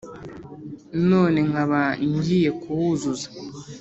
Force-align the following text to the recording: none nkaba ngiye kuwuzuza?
none 1.09 1.39
nkaba 1.49 1.81
ngiye 2.13 2.49
kuwuzuza? 2.61 3.27